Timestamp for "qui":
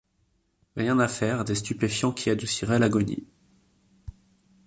2.11-2.31